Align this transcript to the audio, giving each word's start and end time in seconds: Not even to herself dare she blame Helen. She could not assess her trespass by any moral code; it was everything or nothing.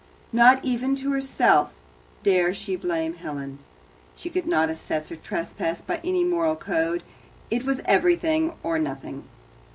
Not 0.33 0.65
even 0.65 0.95
to 0.95 1.11
herself 1.11 1.71
dare 2.23 2.55
she 2.55 2.75
blame 2.75 3.13
Helen. 3.17 3.59
She 4.15 4.31
could 4.31 4.47
not 4.47 4.71
assess 4.71 5.09
her 5.09 5.15
trespass 5.15 5.79
by 5.83 6.01
any 6.03 6.23
moral 6.23 6.55
code; 6.55 7.03
it 7.51 7.65
was 7.65 7.81
everything 7.85 8.53
or 8.63 8.79
nothing. 8.79 9.25